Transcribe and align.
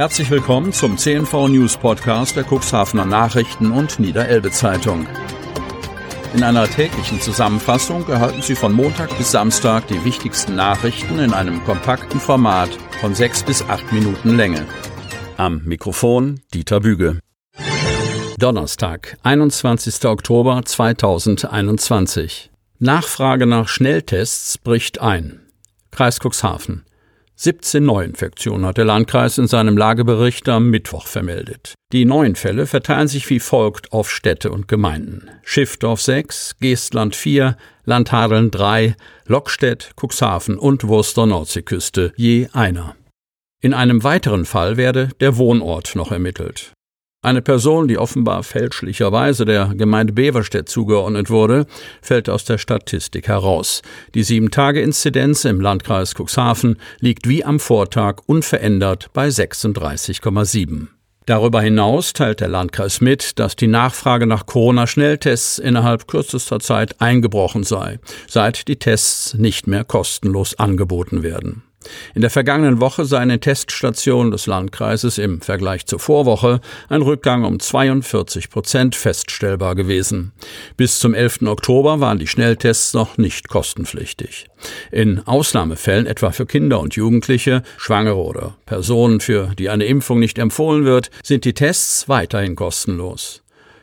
Herzlich 0.00 0.30
willkommen 0.30 0.72
zum 0.72 0.96
CNV 0.96 1.48
News 1.48 1.76
Podcast 1.76 2.34
der 2.34 2.46
Cuxhavener 2.50 3.04
Nachrichten 3.04 3.70
und 3.70 4.00
Niederelbe 4.00 4.50
Zeitung. 4.50 5.06
In 6.32 6.42
einer 6.42 6.66
täglichen 6.66 7.20
Zusammenfassung 7.20 8.08
erhalten 8.08 8.40
Sie 8.40 8.54
von 8.54 8.72
Montag 8.72 9.14
bis 9.18 9.32
Samstag 9.32 9.88
die 9.88 10.02
wichtigsten 10.02 10.56
Nachrichten 10.56 11.18
in 11.18 11.34
einem 11.34 11.62
kompakten 11.64 12.18
Format 12.18 12.70
von 13.02 13.14
sechs 13.14 13.42
bis 13.42 13.60
acht 13.68 13.92
Minuten 13.92 14.38
Länge. 14.38 14.66
Am 15.36 15.64
Mikrofon 15.66 16.40
Dieter 16.54 16.80
Büge. 16.80 17.18
Donnerstag, 18.38 19.18
21. 19.22 20.06
Oktober 20.06 20.62
2021. 20.64 22.50
Nachfrage 22.78 23.44
nach 23.44 23.68
Schnelltests 23.68 24.56
bricht 24.56 25.02
ein. 25.02 25.40
Kreis 25.90 26.20
Cuxhaven. 26.20 26.86
17 27.42 27.82
Neuinfektionen 27.82 28.66
hat 28.66 28.76
der 28.76 28.84
Landkreis 28.84 29.38
in 29.38 29.46
seinem 29.46 29.78
Lagebericht 29.78 30.46
am 30.50 30.68
Mittwoch 30.68 31.06
vermeldet. 31.06 31.72
Die 31.90 32.04
neuen 32.04 32.36
Fälle 32.36 32.66
verteilen 32.66 33.08
sich 33.08 33.30
wie 33.30 33.40
folgt 33.40 33.94
auf 33.94 34.10
Städte 34.10 34.50
und 34.50 34.68
Gemeinden. 34.68 35.30
Schiffdorf 35.42 36.02
6, 36.02 36.56
Geestland 36.60 37.16
4, 37.16 37.56
Landhadeln 37.86 38.50
3, 38.50 38.94
Lockstedt, 39.24 39.92
Cuxhaven 39.98 40.58
und 40.58 40.86
Wurster 40.86 41.24
Nordseeküste 41.24 42.12
je 42.14 42.48
einer. 42.52 42.94
In 43.62 43.72
einem 43.72 44.04
weiteren 44.04 44.44
Fall 44.44 44.76
werde 44.76 45.08
der 45.20 45.38
Wohnort 45.38 45.96
noch 45.96 46.12
ermittelt. 46.12 46.74
Eine 47.22 47.42
Person, 47.42 47.86
die 47.86 47.98
offenbar 47.98 48.42
fälschlicherweise 48.42 49.44
der 49.44 49.74
Gemeinde 49.76 50.14
Beverstedt 50.14 50.70
zugeordnet 50.70 51.28
wurde, 51.28 51.66
fällt 52.00 52.30
aus 52.30 52.46
der 52.46 52.56
Statistik 52.56 53.28
heraus. 53.28 53.82
Die 54.14 54.22
Sieben-Tage-Inzidenz 54.22 55.44
im 55.44 55.60
Landkreis 55.60 56.14
Cuxhaven 56.14 56.78
liegt 56.98 57.28
wie 57.28 57.44
am 57.44 57.60
Vortag 57.60 58.22
unverändert 58.24 59.10
bei 59.12 59.28
36,7. 59.28 60.86
Darüber 61.26 61.60
hinaus 61.60 62.14
teilt 62.14 62.40
der 62.40 62.48
Landkreis 62.48 63.02
mit, 63.02 63.38
dass 63.38 63.54
die 63.54 63.66
Nachfrage 63.66 64.26
nach 64.26 64.46
Corona-Schnelltests 64.46 65.58
innerhalb 65.58 66.08
kürzester 66.08 66.58
Zeit 66.58 67.02
eingebrochen 67.02 67.64
sei, 67.64 67.98
seit 68.28 68.66
die 68.66 68.76
Tests 68.76 69.34
nicht 69.34 69.66
mehr 69.66 69.84
kostenlos 69.84 70.58
angeboten 70.58 71.22
werden. 71.22 71.64
In 72.14 72.20
der 72.20 72.30
vergangenen 72.30 72.80
Woche 72.80 73.06
sei 73.06 73.22
in 73.22 73.30
den 73.30 73.40
Teststationen 73.40 74.30
des 74.30 74.46
Landkreises 74.46 75.16
im 75.16 75.40
Vergleich 75.40 75.86
zur 75.86 75.98
Vorwoche 75.98 76.60
ein 76.88 77.02
Rückgang 77.02 77.44
um 77.44 77.58
42 77.58 78.50
Prozent 78.50 78.96
feststellbar 78.96 79.74
gewesen. 79.74 80.32
Bis 80.76 80.98
zum 80.98 81.14
11. 81.14 81.42
Oktober 81.42 82.00
waren 82.00 82.18
die 82.18 82.26
Schnelltests 82.26 82.92
noch 82.92 83.16
nicht 83.16 83.48
kostenpflichtig. 83.48 84.48
In 84.90 85.26
Ausnahmefällen, 85.26 86.06
etwa 86.06 86.32
für 86.32 86.44
Kinder 86.44 86.80
und 86.80 86.96
Jugendliche, 86.96 87.62
Schwangere 87.78 88.22
oder 88.22 88.56
Personen, 88.66 89.20
für 89.20 89.54
die 89.58 89.70
eine 89.70 89.84
Impfung 89.84 90.18
nicht 90.18 90.38
empfohlen 90.38 90.84
wird, 90.84 91.10
sind 91.24 91.44
die 91.44 91.54
Tests 91.54 92.08
weiterhin 92.08 92.56
kostenlos. 92.56 93.42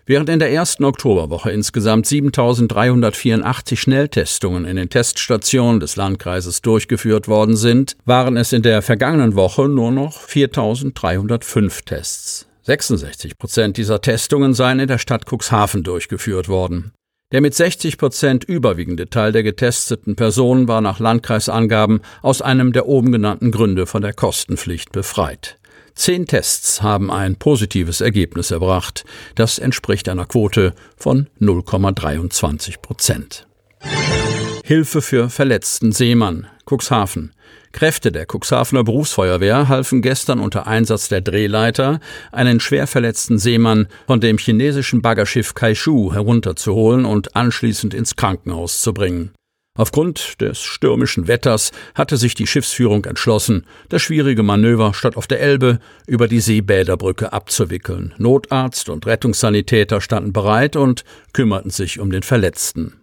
Während 0.09 0.29
in 0.29 0.39
der 0.39 0.53
ersten 0.53 0.85
Oktoberwoche 0.85 1.51
insgesamt 1.51 2.05
7.384 2.05 3.75
Schnelltestungen 3.75 4.63
in 4.63 4.77
den 4.77 4.89
Teststationen 4.89 5.81
des 5.81 5.97
Landkreises 5.97 6.61
durchgeführt 6.61 7.27
worden 7.27 7.57
sind, 7.57 7.97
waren 8.05 8.37
es 8.37 8.53
in 8.53 8.61
der 8.61 8.81
vergangenen 8.81 9.35
Woche 9.35 9.67
nur 9.67 9.91
noch 9.91 10.25
4.305 10.25 11.83
Tests. 11.83 12.47
66 12.63 13.37
Prozent 13.37 13.75
dieser 13.75 13.99
Testungen 13.99 14.53
seien 14.53 14.79
in 14.79 14.87
der 14.87 14.97
Stadt 14.97 15.25
Cuxhaven 15.29 15.83
durchgeführt 15.83 16.47
worden. 16.47 16.93
Der 17.33 17.41
mit 17.41 17.53
60 17.53 17.97
Prozent 17.97 18.45
überwiegende 18.45 19.09
Teil 19.09 19.33
der 19.33 19.43
getesteten 19.43 20.15
Personen 20.15 20.69
war 20.69 20.79
nach 20.79 20.99
Landkreisangaben 20.99 21.99
aus 22.21 22.41
einem 22.41 22.71
der 22.71 22.87
oben 22.87 23.11
genannten 23.11 23.51
Gründe 23.51 23.85
von 23.85 24.01
der 24.01 24.13
Kostenpflicht 24.13 24.93
befreit. 24.93 25.56
Zehn 25.97 26.27
Tests 26.27 26.83
haben 26.83 27.09
ein 27.11 27.37
positives 27.37 28.01
Ergebnis 28.01 28.51
erbracht. 28.51 29.03
Das 29.33 29.57
entspricht 29.57 30.07
einer 30.07 30.27
Quote 30.27 30.73
von 30.95 31.27
0,23 31.41 32.79
Prozent. 32.79 33.47
Hilfe 34.63 35.01
für 35.01 35.29
verletzten 35.29 35.91
Seemann. 35.91 36.47
Cuxhaven. 36.69 37.33
Kräfte 37.71 38.11
der 38.11 38.27
Cuxhavener 38.31 38.83
Berufsfeuerwehr 38.83 39.69
halfen 39.69 40.03
gestern 40.03 40.39
unter 40.39 40.67
Einsatz 40.67 41.09
der 41.09 41.21
Drehleiter, 41.21 41.99
einen 42.31 42.59
schwer 42.59 42.85
verletzten 42.85 43.39
Seemann 43.39 43.87
von 44.05 44.21
dem 44.21 44.37
chinesischen 44.37 45.01
Baggerschiff 45.01 45.55
Kaishu 45.55 46.13
herunterzuholen 46.13 47.05
und 47.05 47.35
anschließend 47.35 47.93
ins 47.95 48.15
Krankenhaus 48.15 48.81
zu 48.81 48.93
bringen. 48.93 49.31
Aufgrund 49.77 50.41
des 50.41 50.61
stürmischen 50.61 51.27
Wetters 51.27 51.71
hatte 51.95 52.17
sich 52.17 52.35
die 52.35 52.47
Schiffsführung 52.47 53.05
entschlossen, 53.05 53.65
das 53.89 54.01
schwierige 54.01 54.43
Manöver 54.43 54.93
statt 54.93 55.15
auf 55.15 55.27
der 55.27 55.39
Elbe 55.39 55.79
über 56.07 56.27
die 56.27 56.39
Seebäderbrücke 56.39 57.31
abzuwickeln. 57.31 58.13
Notarzt 58.17 58.89
und 58.89 59.05
Rettungssanitäter 59.05 60.01
standen 60.01 60.33
bereit 60.33 60.75
und 60.75 61.05
kümmerten 61.31 61.69
sich 61.69 61.99
um 61.99 62.11
den 62.11 62.23
Verletzten. 62.23 62.93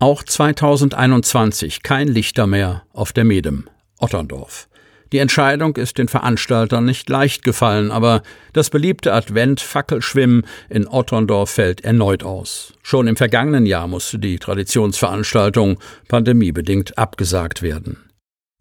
Auch 0.00 0.22
2021 0.22 1.82
kein 1.82 2.08
Lichter 2.08 2.46
mehr 2.46 2.82
auf 2.92 3.12
der 3.12 3.24
Medem. 3.24 3.68
Otterndorf. 3.98 4.68
Die 5.12 5.18
Entscheidung 5.18 5.76
ist 5.76 5.96
den 5.98 6.08
Veranstaltern 6.08 6.84
nicht 6.84 7.08
leicht 7.08 7.42
gefallen, 7.42 7.90
aber 7.90 8.22
das 8.52 8.68
beliebte 8.68 9.12
Advent-Fackelschwimmen 9.12 10.46
in 10.68 10.86
Otterndorf 10.86 11.50
fällt 11.50 11.82
erneut 11.82 12.22
aus. 12.22 12.74
Schon 12.82 13.06
im 13.06 13.16
vergangenen 13.16 13.64
Jahr 13.64 13.88
musste 13.88 14.18
die 14.18 14.38
Traditionsveranstaltung 14.38 15.78
pandemiebedingt 16.08 16.98
abgesagt 16.98 17.62
werden. 17.62 18.08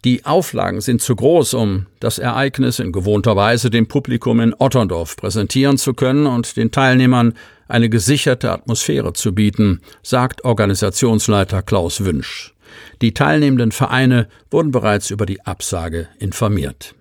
Die 0.06 0.26
Auflagen 0.26 0.80
sind 0.80 1.02
zu 1.02 1.16
groß, 1.16 1.56
um 1.56 1.88
das 2.00 2.20
Ereignis 2.20 2.80
in 2.80 2.92
gewohnter 2.92 3.36
Weise 3.36 3.70
dem 3.70 3.88
Publikum 3.88 4.40
in 4.40 4.54
Otterndorf 4.58 5.18
präsentieren 5.18 5.78
zu 5.78 5.94
können 5.94 6.28
und 6.28 6.56
den 6.56 6.72
Teilnehmern 6.72 7.34
eine 7.68 7.90
gesicherte 7.90 8.52
Atmosphäre 8.52 9.14
zu 9.14 9.34
bieten, 9.34 9.82
sagt 10.04 10.46
Organisationsleiter 10.46 11.64
Klaus 11.64 12.06
Wünsch. 12.06 12.54
Die 13.02 13.14
teilnehmenden 13.14 13.72
Vereine 13.72 14.28
wurden 14.50 14.72
bereits 14.72 15.10
über 15.10 15.26
die 15.26 15.42
Absage 15.42 16.08
informiert. 16.20 16.96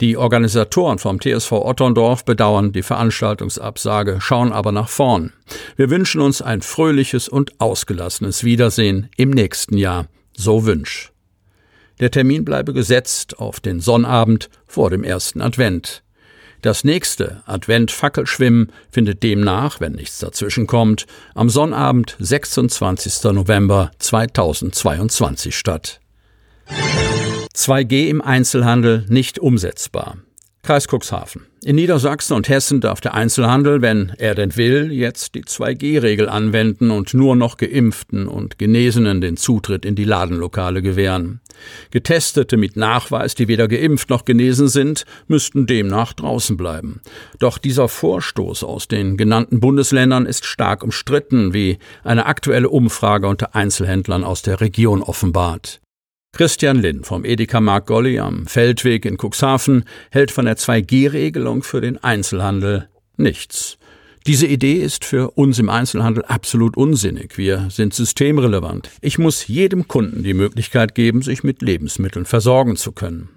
Die 0.00 0.16
Organisatoren 0.16 0.98
vom 0.98 1.20
TSV 1.20 1.52
Otterndorf 1.52 2.24
bedauern 2.24 2.72
die 2.72 2.82
Veranstaltungsabsage, 2.82 4.20
schauen 4.20 4.52
aber 4.52 4.72
nach 4.72 4.88
vorn. 4.88 5.32
Wir 5.76 5.90
wünschen 5.90 6.20
uns 6.20 6.42
ein 6.42 6.60
fröhliches 6.60 7.28
und 7.28 7.60
ausgelassenes 7.60 8.42
Wiedersehen 8.42 9.10
im 9.16 9.30
nächsten 9.30 9.76
Jahr, 9.76 10.08
so 10.36 10.66
Wünsch. 10.66 11.12
Der 12.00 12.10
Termin 12.10 12.44
bleibe 12.44 12.72
gesetzt 12.72 13.38
auf 13.38 13.60
den 13.60 13.78
Sonnabend 13.78 14.50
vor 14.66 14.90
dem 14.90 15.04
ersten 15.04 15.40
Advent. 15.40 16.02
Das 16.62 16.84
nächste 16.84 17.42
Advent-Fackelschwimmen 17.46 18.70
findet 18.88 19.24
demnach, 19.24 19.80
wenn 19.80 19.92
nichts 19.92 20.20
dazwischenkommt, 20.20 21.06
am 21.34 21.48
Sonnabend, 21.48 22.16
26. 22.20 23.24
November 23.32 23.90
2022 23.98 25.56
statt. 25.56 26.00
2G 27.52 28.06
im 28.08 28.22
Einzelhandel 28.22 29.04
nicht 29.08 29.40
umsetzbar. 29.40 30.18
Kreis 30.64 30.86
Cuxhaven. 30.86 31.46
In 31.64 31.74
Niedersachsen 31.74 32.34
und 32.34 32.48
Hessen 32.48 32.80
darf 32.80 33.00
der 33.00 33.14
Einzelhandel, 33.14 33.82
wenn 33.82 34.12
er 34.16 34.36
denn 34.36 34.56
will, 34.56 34.92
jetzt 34.92 35.34
die 35.34 35.42
2G-Regel 35.42 36.28
anwenden 36.28 36.92
und 36.92 37.14
nur 37.14 37.34
noch 37.34 37.56
Geimpften 37.56 38.28
und 38.28 38.60
Genesenen 38.60 39.20
den 39.20 39.36
Zutritt 39.36 39.84
in 39.84 39.96
die 39.96 40.04
Ladenlokale 40.04 40.80
gewähren. 40.80 41.40
Getestete 41.90 42.56
mit 42.56 42.76
Nachweis, 42.76 43.34
die 43.34 43.48
weder 43.48 43.66
geimpft 43.66 44.08
noch 44.08 44.24
genesen 44.24 44.68
sind, 44.68 45.04
müssten 45.26 45.66
demnach 45.66 46.12
draußen 46.12 46.56
bleiben. 46.56 47.00
Doch 47.40 47.58
dieser 47.58 47.88
Vorstoß 47.88 48.62
aus 48.62 48.86
den 48.86 49.16
genannten 49.16 49.58
Bundesländern 49.58 50.26
ist 50.26 50.44
stark 50.44 50.84
umstritten, 50.84 51.52
wie 51.54 51.78
eine 52.04 52.26
aktuelle 52.26 52.68
Umfrage 52.68 53.26
unter 53.26 53.56
Einzelhändlern 53.56 54.22
aus 54.22 54.42
der 54.42 54.60
Region 54.60 55.02
offenbart. 55.02 55.80
Christian 56.34 56.78
Linn 56.78 57.04
vom 57.04 57.26
Edeka 57.26 57.60
Mark 57.60 57.88
Golli 57.88 58.18
am 58.18 58.46
Feldweg 58.46 59.04
in 59.04 59.18
Cuxhaven 59.18 59.84
hält 60.10 60.30
von 60.30 60.46
der 60.46 60.56
2G-Regelung 60.56 61.62
für 61.62 61.82
den 61.82 62.02
Einzelhandel 62.02 62.88
nichts. 63.18 63.76
Diese 64.26 64.46
Idee 64.46 64.76
ist 64.76 65.04
für 65.04 65.32
uns 65.32 65.58
im 65.58 65.68
Einzelhandel 65.68 66.24
absolut 66.24 66.78
unsinnig. 66.78 67.36
Wir 67.36 67.68
sind 67.68 67.92
systemrelevant. 67.92 68.88
Ich 69.02 69.18
muss 69.18 69.46
jedem 69.46 69.88
Kunden 69.88 70.22
die 70.22 70.32
Möglichkeit 70.32 70.94
geben, 70.94 71.20
sich 71.20 71.44
mit 71.44 71.60
Lebensmitteln 71.60 72.24
versorgen 72.24 72.76
zu 72.76 72.92
können. 72.92 73.28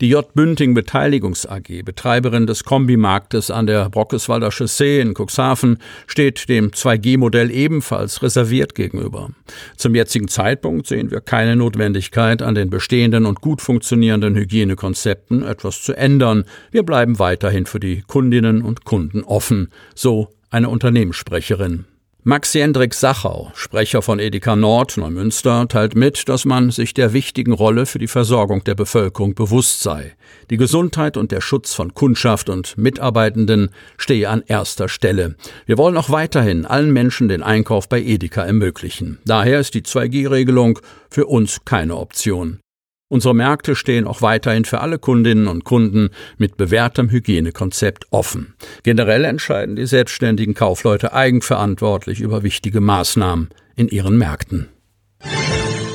Die 0.00 0.08
J. 0.08 0.34
Bünding 0.34 0.74
Beteiligungs 0.74 1.46
AG, 1.46 1.84
Betreiberin 1.84 2.48
des 2.48 2.64
Kombimarktes 2.64 3.52
an 3.52 3.68
der 3.68 3.88
Brockeswalder 3.90 4.50
Chaussee 4.50 5.00
in 5.00 5.14
Cuxhaven, 5.14 5.78
steht 6.08 6.48
dem 6.48 6.72
2G-Modell 6.72 7.52
ebenfalls 7.52 8.20
reserviert 8.20 8.74
gegenüber. 8.74 9.30
Zum 9.76 9.94
jetzigen 9.94 10.26
Zeitpunkt 10.26 10.88
sehen 10.88 11.12
wir 11.12 11.20
keine 11.20 11.54
Notwendigkeit, 11.54 12.42
an 12.42 12.56
den 12.56 12.70
bestehenden 12.70 13.24
und 13.24 13.40
gut 13.40 13.62
funktionierenden 13.62 14.34
Hygienekonzepten 14.34 15.44
etwas 15.44 15.82
zu 15.82 15.92
ändern. 15.92 16.42
Wir 16.72 16.82
bleiben 16.82 17.20
weiterhin 17.20 17.64
für 17.64 17.78
die 17.78 18.02
Kundinnen 18.02 18.62
und 18.62 18.84
Kunden 18.84 19.22
offen, 19.22 19.68
so 19.94 20.34
eine 20.50 20.70
Unternehmenssprecherin. 20.70 21.84
Max 22.26 22.54
Jendrik 22.54 22.94
Sachau, 22.94 23.52
Sprecher 23.52 24.00
von 24.00 24.18
Edeka 24.18 24.56
Nord 24.56 24.96
Neumünster, 24.96 25.68
teilt 25.68 25.94
mit, 25.94 26.26
dass 26.26 26.46
man 26.46 26.70
sich 26.70 26.94
der 26.94 27.12
wichtigen 27.12 27.52
Rolle 27.52 27.84
für 27.84 27.98
die 27.98 28.06
Versorgung 28.06 28.64
der 28.64 28.74
Bevölkerung 28.74 29.34
bewusst 29.34 29.80
sei. 29.80 30.16
Die 30.48 30.56
Gesundheit 30.56 31.18
und 31.18 31.32
der 31.32 31.42
Schutz 31.42 31.74
von 31.74 31.92
Kundschaft 31.92 32.48
und 32.48 32.78
Mitarbeitenden 32.78 33.68
stehe 33.98 34.30
an 34.30 34.42
erster 34.46 34.88
Stelle. 34.88 35.34
Wir 35.66 35.76
wollen 35.76 35.98
auch 35.98 36.08
weiterhin 36.08 36.64
allen 36.64 36.94
Menschen 36.94 37.28
den 37.28 37.42
Einkauf 37.42 37.90
bei 37.90 38.00
Edeka 38.00 38.42
ermöglichen. 38.42 39.18
Daher 39.26 39.60
ist 39.60 39.74
die 39.74 39.82
2G-Regelung 39.82 40.78
für 41.10 41.26
uns 41.26 41.66
keine 41.66 41.94
Option. 41.96 42.63
Unsere 43.08 43.34
Märkte 43.34 43.76
stehen 43.76 44.06
auch 44.06 44.22
weiterhin 44.22 44.64
für 44.64 44.80
alle 44.80 44.98
Kundinnen 44.98 45.46
und 45.46 45.64
Kunden 45.64 46.08
mit 46.38 46.56
bewährtem 46.56 47.10
Hygienekonzept 47.10 48.06
offen. 48.10 48.54
Generell 48.82 49.24
entscheiden 49.24 49.76
die 49.76 49.86
selbstständigen 49.86 50.54
Kaufleute 50.54 51.12
eigenverantwortlich 51.12 52.20
über 52.20 52.42
wichtige 52.42 52.80
Maßnahmen 52.80 53.50
in 53.76 53.88
ihren 53.88 54.16
Märkten. 54.16 54.68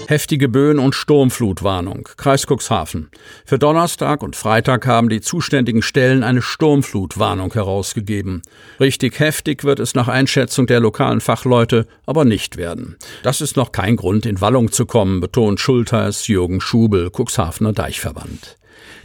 Heftige 0.09 0.49
Böen- 0.49 0.79
und 0.79 0.95
Sturmflutwarnung. 0.95 2.09
Kreis 2.17 2.47
Cuxhaven. 2.47 3.11
Für 3.45 3.59
Donnerstag 3.59 4.23
und 4.23 4.35
Freitag 4.35 4.87
haben 4.87 5.07
die 5.07 5.21
zuständigen 5.21 5.83
Stellen 5.83 6.23
eine 6.23 6.41
Sturmflutwarnung 6.41 7.53
herausgegeben. 7.53 8.41
Richtig 8.79 9.19
heftig 9.19 9.63
wird 9.63 9.79
es 9.79 9.93
nach 9.93 10.07
Einschätzung 10.07 10.65
der 10.65 10.79
lokalen 10.79 11.21
Fachleute 11.21 11.85
aber 12.07 12.25
nicht 12.25 12.57
werden. 12.57 12.97
Das 13.21 13.39
ist 13.39 13.55
noch 13.55 13.71
kein 13.71 13.97
Grund, 13.97 14.25
in 14.25 14.41
Wallung 14.41 14.71
zu 14.71 14.87
kommen, 14.87 15.19
betont 15.19 15.59
Schultheiß 15.59 16.25
Jürgen 16.25 16.59
Schubel, 16.59 17.11
Cuxhavener 17.15 17.73
Deichverband. 17.73 18.57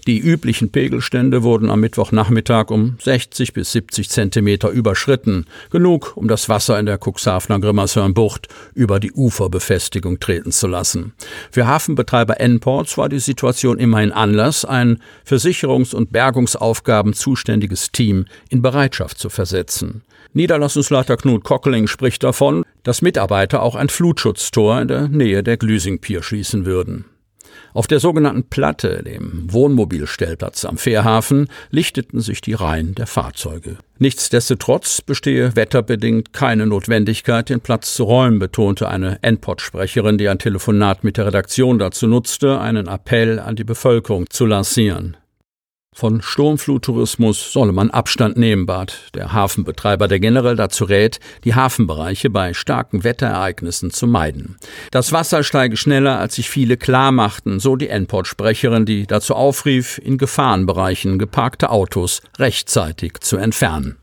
Die 0.07 0.19
üblichen 0.19 0.71
Pegelstände 0.71 1.43
wurden 1.43 1.71
am 1.71 1.81
Mittwochnachmittag 1.81 2.71
um 2.71 2.97
60 3.01 3.53
bis 3.53 3.73
70 3.73 4.11
Zentimeter 4.11 4.71
überschritten, 4.71 5.47
genug, 5.71 6.13
um 6.17 6.29
das 6.29 6.49
Wasser 6.49 6.79
in 6.79 6.87
der 6.87 6.99
Cuxhavener 6.99 7.61
Grimmershörnbucht 7.61 8.49
über 8.75 9.01
die 9.01 9.13
Uferbefestigung 9.13 10.21
treten 10.21 10.53
zu 10.53 10.67
lassen. 10.67 11.15
Für 11.51 11.67
Hafenbetreiber 11.67 12.41
N-Ports 12.41 12.99
war 12.99 13.09
die 13.09 13.19
Situation 13.19 13.79
immerhin 13.79 14.13
Anlass, 14.13 14.65
ein 14.65 15.01
für 15.25 15.37
Sicherungs- 15.37 15.95
und 15.95 16.13
Bergungsaufgaben 16.13 17.15
zuständiges 17.15 17.91
Team 17.93 18.27
in 18.51 18.63
Bereitschaft 18.63 19.19
zu 19.19 19.31
versetzen. 19.31 20.03
Niederlassungsleiter 20.35 21.17
Knut 21.17 21.45
Kockeling 21.45 21.87
spricht 21.87 22.25
davon, 22.25 22.65
dass 22.83 23.03
Mitarbeiter 23.03 23.63
auch 23.63 23.77
ein 23.77 23.89
Flutschutztor 23.89 24.83
in 24.83 24.89
der 24.89 25.09
Nähe 25.09 25.43
der 25.43 25.57
Glüsingpier 25.57 26.23
schließen 26.23 26.67
würden. 26.67 27.05
Auf 27.73 27.87
der 27.87 28.01
sogenannten 28.01 28.45
Platte, 28.45 29.03
dem 29.03 29.53
Wohnmobilstellplatz 29.53 30.65
am 30.65 30.79
Fährhafen, 30.79 31.49
lichteten 31.71 32.21
sich 32.21 32.41
die 32.41 32.55
Reihen 32.55 32.95
der 32.95 33.07
Fahrzeuge. 33.07 33.79
Nichtsdestotrotz 33.99 35.01
bestehe 35.01 35.55
wetterbedingt 35.57 36.33
keine 36.33 36.67
Notwendigkeit, 36.67 37.49
den 37.49 37.61
Platz 37.61 37.95
zu 37.95 38.05
räumen, 38.05 38.39
betonte 38.39 38.89
eine 38.89 39.19
NPOD-Sprecherin, 39.23 40.19
die 40.19 40.29
ein 40.29 40.39
Telefonat 40.39 41.05
mit 41.05 41.17
der 41.17 41.27
Redaktion 41.27 41.79
dazu 41.79 42.07
nutzte, 42.07 42.61
einen 42.61 42.89
Appell 42.89 43.39
an 43.39 43.57
die 43.57 43.65
Bevölkerung 43.65 44.29
zu 44.31 44.47
lancieren. 44.47 45.17
Von 45.97 46.23
Sturmfluttourismus 46.23 47.53
solle 47.53 47.71
man 47.71 47.93
Abstand 47.93 48.37
nehmen, 48.37 48.67
bat 48.67 48.99
der 49.15 49.33
Hafenbetreiber, 49.33 50.09
der 50.09 50.19
generell 50.19 50.57
dazu 50.57 50.85
rät, 50.85 51.21
die 51.45 51.55
Hafenbereiche 51.55 52.31
bei 52.31 52.53
starken 52.53 53.05
Wetterereignissen 53.05 53.93
zu 53.93 54.09
meiden. 54.09 54.57
Das 54.91 55.13
Wasser 55.13 55.45
steige 55.45 55.77
schneller, 55.77 56.19
als 56.19 56.35
sich 56.35 56.51
viele 56.51 56.77
klar 56.77 57.13
machten, 57.13 57.61
so 57.61 57.77
die 57.77 57.89
N-Port-Sprecherin, 57.89 58.87
die 58.87 59.07
dazu 59.07 59.37
aufrief, 59.37 59.99
in 59.99 60.19
Gefahrenbereichen 60.19 61.21
geparkte 61.21 61.71
Autos 61.71 62.23
rechtzeitig 62.41 63.21
zu 63.21 63.37
entfernen. 63.37 63.97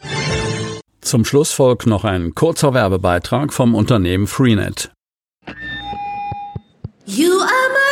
Zum 1.01 1.25
Schluss 1.25 1.51
folgt 1.51 1.87
noch 1.87 2.05
ein 2.05 2.33
kurzer 2.35 2.73
Werbebeitrag 2.73 3.51
vom 3.51 3.75
Unternehmen 3.75 4.27
Freenet. 4.27 4.91
You 7.05 7.33
are 7.33 7.69
my, 7.73 7.90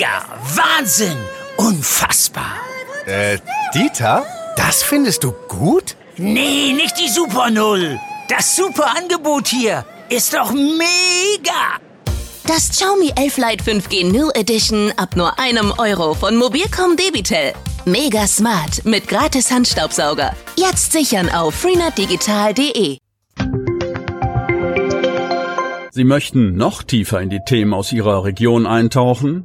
Mega! 0.00 0.24
Wahnsinn! 0.54 1.18
Unfassbar! 1.58 2.56
Äh, 3.04 3.36
Dieter? 3.74 4.24
Das 4.56 4.82
findest 4.82 5.24
du 5.24 5.32
gut? 5.46 5.94
Nee, 6.16 6.72
nicht 6.72 6.98
die 6.98 7.08
Super 7.08 7.50
Null. 7.50 8.00
Das 8.26 8.56
super 8.56 8.96
Angebot 8.96 9.48
hier 9.48 9.84
ist 10.08 10.32
doch 10.32 10.52
mega! 10.52 11.76
Das 12.46 12.70
Xiaomi 12.70 13.12
11 13.14 13.36
Lite 13.36 13.64
5G 13.64 14.10
New 14.10 14.30
Edition 14.30 14.90
ab 14.96 15.16
nur 15.16 15.38
einem 15.38 15.70
Euro 15.76 16.14
von 16.14 16.34
Mobilcom 16.34 16.96
Debitel. 16.96 17.52
Mega 17.84 18.26
smart 18.26 18.82
mit 18.86 19.06
gratis 19.06 19.50
Handstaubsauger. 19.50 20.34
Jetzt 20.56 20.92
sichern 20.92 21.28
auf 21.28 21.54
freenetdigital.de. 21.56 22.96
Sie 25.90 26.04
möchten 26.04 26.56
noch 26.56 26.84
tiefer 26.84 27.20
in 27.20 27.28
die 27.28 27.40
Themen 27.44 27.74
aus 27.74 27.92
Ihrer 27.92 28.24
Region 28.24 28.66
eintauchen? 28.66 29.44